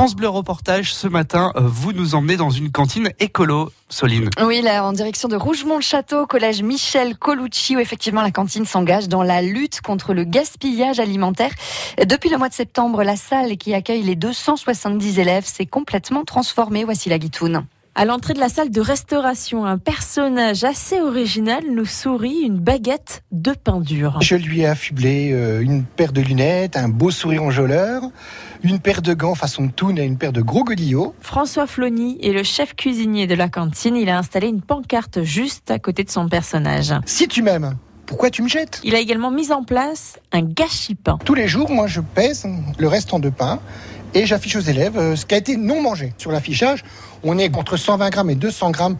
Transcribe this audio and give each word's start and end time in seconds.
France 0.00 0.16
Bleu 0.16 0.30
Reportage, 0.30 0.94
ce 0.94 1.08
matin, 1.08 1.52
euh, 1.56 1.60
vous 1.62 1.92
nous 1.92 2.14
emmenez 2.14 2.38
dans 2.38 2.48
une 2.48 2.72
cantine 2.72 3.10
écolo, 3.18 3.70
Soline. 3.90 4.30
Oui, 4.42 4.62
là, 4.62 4.82
en 4.86 4.94
direction 4.94 5.28
de 5.28 5.36
Rougemont-le-Château, 5.36 6.26
collège 6.26 6.62
Michel 6.62 7.18
Colucci, 7.18 7.76
où 7.76 7.80
effectivement 7.80 8.22
la 8.22 8.30
cantine 8.30 8.64
s'engage 8.64 9.08
dans 9.08 9.22
la 9.22 9.42
lutte 9.42 9.82
contre 9.82 10.14
le 10.14 10.24
gaspillage 10.24 11.00
alimentaire. 11.00 11.50
Depuis 12.02 12.30
le 12.30 12.38
mois 12.38 12.48
de 12.48 12.54
septembre, 12.54 13.04
la 13.04 13.16
salle 13.16 13.58
qui 13.58 13.74
accueille 13.74 14.02
les 14.02 14.16
270 14.16 15.18
élèves 15.18 15.44
s'est 15.44 15.66
complètement 15.66 16.24
transformée. 16.24 16.84
Voici 16.84 17.10
la 17.10 17.18
guitoune. 17.18 17.66
À 18.00 18.06
l'entrée 18.06 18.32
de 18.32 18.40
la 18.40 18.48
salle 18.48 18.70
de 18.70 18.80
restauration, 18.80 19.66
un 19.66 19.76
personnage 19.76 20.64
assez 20.64 21.02
original 21.02 21.62
nous 21.70 21.84
sourit 21.84 22.44
une 22.46 22.58
baguette 22.58 23.22
de 23.30 23.52
pain 23.52 23.78
dur. 23.78 24.16
Je 24.22 24.36
lui 24.36 24.60
ai 24.60 24.66
affublé 24.66 25.32
euh, 25.34 25.60
une 25.60 25.84
paire 25.84 26.14
de 26.14 26.22
lunettes, 26.22 26.78
un 26.78 26.88
beau 26.88 27.10
sourire 27.10 27.42
enjôleur, 27.42 28.04
une 28.62 28.78
paire 28.78 29.02
de 29.02 29.12
gants 29.12 29.34
façon 29.34 29.68
toon 29.68 29.96
et 29.98 30.04
une 30.04 30.16
paire 30.16 30.32
de 30.32 30.40
gros 30.40 30.64
godillots. 30.64 31.14
François 31.20 31.66
Flony 31.66 32.18
est 32.22 32.32
le 32.32 32.42
chef 32.42 32.74
cuisinier 32.74 33.26
de 33.26 33.34
la 33.34 33.50
cantine. 33.50 33.96
Il 33.96 34.08
a 34.08 34.16
installé 34.16 34.48
une 34.48 34.62
pancarte 34.62 35.22
juste 35.22 35.70
à 35.70 35.78
côté 35.78 36.02
de 36.02 36.10
son 36.10 36.26
personnage. 36.26 36.94
Si 37.04 37.28
tu 37.28 37.42
m'aimes, 37.42 37.76
pourquoi 38.06 38.30
tu 38.30 38.42
me 38.42 38.48
jettes? 38.48 38.80
Il 38.82 38.94
a 38.94 38.98
également 38.98 39.30
mis 39.30 39.52
en 39.52 39.62
place 39.62 40.18
un 40.32 40.42
gâchis 40.42 40.96
pain. 40.96 41.18
Tous 41.24 41.34
les 41.34 41.46
jours, 41.46 41.70
moi, 41.70 41.86
je 41.86 42.00
pèse 42.00 42.44
le 42.78 42.88
restant 42.88 43.18
de 43.18 43.28
pain 43.28 43.60
et 44.14 44.26
j'affiche 44.26 44.56
aux 44.56 44.60
élèves 44.60 44.96
euh, 44.96 45.16
ce 45.16 45.26
qui 45.26 45.34
a 45.34 45.38
été 45.38 45.56
non 45.56 45.82
mangé. 45.82 46.12
Sur 46.18 46.32
l'affichage, 46.32 46.84
on 47.22 47.38
est 47.38 47.54
entre 47.56 47.76
120 47.76 48.10
grammes 48.10 48.30
et 48.30 48.34
200 48.34 48.70
grammes 48.70 48.96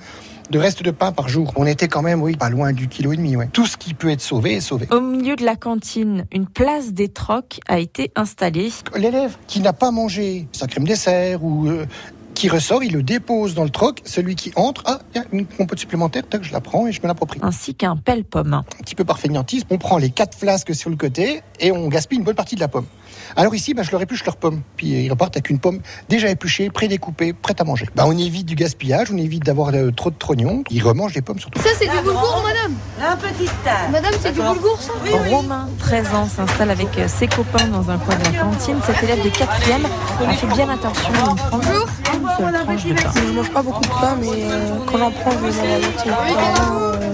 de 0.51 0.59
reste 0.59 0.83
de 0.83 0.91
pain 0.91 1.13
par 1.13 1.29
jour. 1.29 1.53
On 1.57 1.67
était 1.67 1.89
quand 1.89 2.03
même, 2.03 2.23
oui, 2.23 2.37
pas 2.37 2.51
loin 2.51 2.73
du 2.73 2.89
kilo 2.89 3.13
et 3.13 3.17
demi. 3.17 3.37
Ouais. 3.37 3.49
Tout 3.53 3.67
ce 3.67 3.77
qui 3.77 3.95
peut 3.95 4.11
être 4.11 4.21
sauvé 4.21 4.55
est 4.55 4.61
sauvé. 4.61 4.89
Au 4.91 5.01
milieu 5.01 5.37
de 5.37 5.45
la 5.45 5.57
cantine, 5.57 6.27
une 6.33 6.47
place 6.47 6.93
des 6.93 7.09
trocs 7.09 7.61
a 7.69 7.79
été 7.79 8.11
installée. 8.17 8.71
L'élève 8.97 9.37
qui 9.47 9.61
n'a 9.61 9.73
pas 9.73 9.91
mangé 9.91 10.49
sa 10.53 10.67
crème 10.67 10.87
dessert 10.87 11.45
ou 11.45 11.69
euh, 11.69 11.87
qui 12.35 12.49
ressort, 12.49 12.83
il 12.83 12.93
le 12.93 13.03
dépose 13.03 13.55
dans 13.55 13.65
le 13.65 13.71
troc. 13.71 14.03
Celui 14.05 14.35
qui 14.35 14.51
entre, 14.57 14.83
ah, 14.87 14.99
il 15.15 15.19
y 15.19 15.21
a 15.21 15.27
une 15.33 15.47
compote 15.47 15.79
supplémentaire, 15.79 16.25
tac, 16.29 16.43
je 16.43 16.53
la 16.53 16.61
prends 16.61 16.87
et 16.87 16.93
je 16.93 17.01
me 17.01 17.07
l'approprie. 17.07 17.39
Ainsi 17.43 17.75
qu'un 17.75 17.97
pelle-pomme. 17.97 18.55
Un 18.55 18.63
petit 18.83 18.95
peu 18.95 19.05
par 19.05 19.19
feignantise, 19.19 19.65
on 19.71 19.79
prend 19.79 19.99
les 19.99 20.11
quatre 20.11 20.37
flasques 20.37 20.75
sur 20.75 20.91
le 20.91 20.97
côté 20.97 21.43
et 21.61 21.71
on 21.71 21.89
gaspille 21.89 22.19
une 22.19 22.25
bonne 22.25 22.35
partie 22.35 22.57
de 22.57 22.61
la 22.61 22.69
pomme. 22.69 22.87
Alors 23.37 23.55
ici, 23.55 23.75
ben, 23.75 23.83
je 23.83 23.91
leur 23.91 24.03
épluche 24.03 24.25
leur 24.25 24.37
pomme. 24.37 24.63
Puis 24.77 24.89
ils 25.05 25.11
repartent 25.11 25.37
avec 25.37 25.51
une 25.51 25.59
pomme 25.59 25.81
déjà 26.09 26.29
épluchée, 26.29 26.71
prédécoupée, 26.71 27.33
prête 27.33 27.61
à 27.61 27.65
manger. 27.65 27.87
Ben, 27.95 28.05
on 28.07 28.17
évite 28.17 28.47
du 28.47 28.55
gaspillage, 28.55 29.11
on 29.13 29.17
évite 29.17 29.45
d'avoir 29.45 29.71
euh, 29.75 29.91
trop 29.91 30.11
de 30.11 30.17
trognons. 30.17 30.65
Ils 30.71 30.83
remangent 30.83 31.15
les 31.15 31.23
pommes 31.23 31.39
surtout. 31.39 31.61
Ça, 31.61 31.71
c'est 31.79 31.89
du 31.89 31.97
boulgour, 32.03 32.43
madame 32.45 32.75
La 32.99 33.17
petite 33.17 33.53
table. 33.65 33.93
Madame, 33.93 34.15
c'est 34.21 34.33
du 34.33 34.41
boulgour, 34.41 34.81
ça 34.81 34.93
Romain, 35.31 35.69
13 35.79 36.15
ans, 36.15 36.29
s'installe 36.29 36.71
avec 36.71 36.97
euh, 36.99 37.09
ses 37.09 37.27
copains 37.27 37.67
dans 37.69 37.91
un 37.91 37.99
coin 37.99 38.17
de 38.17 38.25
la 38.25 38.43
cantine. 38.43 38.77
Cet 38.87 39.03
élève 39.03 39.23
de 39.23 39.31
4e 39.31 39.87
a 40.27 40.33
fait 40.33 40.47
bien 40.49 40.69
attention 40.69 41.13
à 41.15 41.33
ne 41.33 41.37
prendre 41.37 41.87
qu'une 42.05 42.29
seule 42.39 42.65
tranche 42.65 42.85
de 42.85 42.95
pain. 42.95 43.11
Je 43.15 43.33
mange 43.33 43.51
pas 43.51 43.63
beaucoup 43.63 43.83
de 43.83 43.89
pain, 43.89 44.17
mais 44.21 44.29
euh, 44.33 44.77
quand 44.87 44.99
j'en 44.99 45.11
prends, 45.11 45.31
je 45.31 45.37
vais 45.37 45.53
dans 45.53 45.69
la 45.69 45.79
moitié. 45.79 46.13
Euh, 46.13 47.11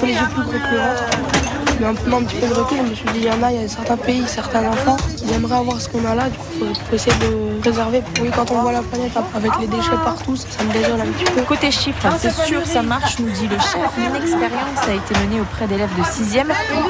peu 0.00 0.06
les 0.06 0.12
yeux 0.12 0.28
plus 0.34 0.42
gros 0.42 0.52
que 0.52 0.72
le 0.72 0.78
ventre. 0.78 1.37
Mais 1.80 1.86
prenant 1.94 2.18
un 2.18 2.24
petit 2.24 2.36
peu 2.36 2.48
de 2.48 2.54
recul, 2.54 2.78
je 2.78 2.90
me 2.90 2.94
suis 2.94 3.04
dit, 3.06 3.18
il 3.18 3.24
y 3.24 3.30
en 3.30 3.42
a, 3.42 3.52
il 3.52 3.60
y 3.60 3.64
a 3.64 3.68
certains 3.68 3.96
pays, 3.96 4.24
certains 4.26 4.68
enfants 4.68 4.96
qui 5.16 5.32
aimeraient 5.32 5.56
avoir 5.56 5.80
ce 5.80 5.88
qu'on 5.88 6.04
a 6.04 6.14
là. 6.14 6.28
Du 6.28 6.36
coup, 6.38 6.44
il 6.60 6.74
faut, 6.74 6.94
essayer 6.94 7.16
de 7.18 7.60
préserver. 7.60 8.02
Oui, 8.20 8.30
quand 8.34 8.50
on 8.50 8.62
voit 8.62 8.72
la 8.72 8.82
planète 8.82 9.12
avec 9.34 9.52
les 9.60 9.66
déchets 9.66 9.90
partout, 10.04 10.36
ça 10.36 10.64
me 10.64 10.72
désole 10.72 11.00
un 11.00 11.06
petit 11.06 11.32
peu. 11.32 11.42
Côté 11.42 11.70
chiffres, 11.70 12.08
c'est 12.18 12.32
sûr, 12.32 12.66
ça 12.66 12.82
marche, 12.82 13.18
nous 13.20 13.30
dit 13.30 13.46
le 13.46 13.58
chef. 13.58 13.90
Une 13.96 14.16
expérience 14.16 14.88
a 14.88 14.94
été 14.94 15.14
menée 15.20 15.40
auprès 15.40 15.66
d'élèves 15.66 15.94
de 15.96 16.02
6e. 16.02 16.46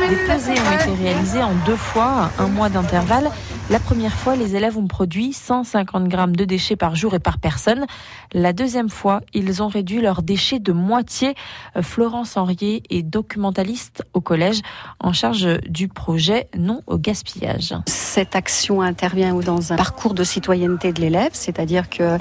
Des 0.09 0.17
pesées 0.17 0.53
ont 0.53 0.75
été 0.75 1.03
réalisées 1.03 1.43
en 1.43 1.53
deux 1.67 1.77
fois, 1.77 2.31
un 2.39 2.47
mois 2.47 2.69
d'intervalle. 2.69 3.31
La 3.71 3.79
première 3.79 4.15
fois, 4.15 4.35
les 4.35 4.57
élèves 4.57 4.79
ont 4.79 4.87
produit 4.87 5.35
150 5.35 6.09
grammes 6.09 6.35
de 6.35 6.47
déchets 6.47 6.75
par 6.75 6.97
jour 6.97 7.13
et 7.13 7.19
par 7.19 7.37
personne. 7.37 7.85
La 8.33 8.55
deuxième 8.55 8.89
fois, 8.89 9.21
ils 9.35 9.63
ont 9.63 9.69
réduit 9.69 10.01
leurs 10.01 10.23
déchets 10.23 10.59
de 10.59 10.73
moitié. 10.73 11.35
Florence 11.83 12.39
Henrier 12.39 12.83
est 12.89 13.03
documentaliste 13.03 14.05
au 14.15 14.23
collège 14.23 14.63
en 15.01 15.13
charge 15.13 15.61
du 15.69 15.87
projet 15.87 16.49
Non 16.57 16.81
au 16.87 16.97
gaspillage. 16.97 17.75
Cette 17.87 18.35
action 18.35 18.81
intervient 18.81 19.35
dans 19.35 19.71
un 19.75 19.77
parcours 19.77 20.15
de 20.15 20.25
citoyenneté 20.25 20.95
de 20.95 21.03
l'élève, 21.03 21.33
c'est-à-dire 21.35 21.91
que 21.91 22.17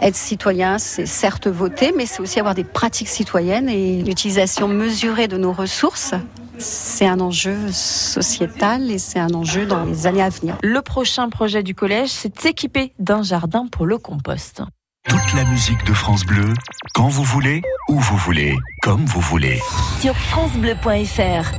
être 0.00 0.16
citoyen, 0.16 0.78
c'est 0.78 1.06
certes 1.06 1.46
voter, 1.46 1.92
mais 1.96 2.06
c'est 2.06 2.20
aussi 2.20 2.40
avoir 2.40 2.56
des 2.56 2.64
pratiques 2.64 3.08
citoyennes 3.08 3.68
et 3.68 4.02
l'utilisation 4.02 4.66
mesurée 4.66 5.28
de 5.28 5.36
nos 5.36 5.52
ressources 5.52 6.14
c'est 6.58 7.06
un 7.06 7.20
enjeu 7.20 7.56
sociétal 7.72 8.90
et 8.90 8.98
c'est 8.98 9.18
un 9.18 9.32
enjeu 9.34 9.66
dans 9.66 9.84
les 9.84 10.06
années 10.06 10.22
à 10.22 10.28
venir. 10.28 10.56
Le 10.62 10.82
prochain 10.82 11.28
projet 11.28 11.62
du 11.62 11.74
collège, 11.74 12.10
c'est 12.10 12.34
de 12.34 12.40
s'équiper 12.40 12.92
d'un 12.98 13.22
jardin 13.22 13.66
pour 13.66 13.86
le 13.86 13.98
compost. 13.98 14.62
Toute 15.08 15.34
la 15.34 15.44
musique 15.44 15.84
de 15.86 15.94
France 15.94 16.24
Bleu, 16.26 16.52
quand 16.94 17.08
vous 17.08 17.22
voulez, 17.22 17.62
où 17.88 17.98
vous 17.98 18.16
voulez, 18.16 18.54
comme 18.82 19.04
vous 19.06 19.20
voulez. 19.20 19.58
Sur 20.00 20.14
francebleu.fr 20.14 21.50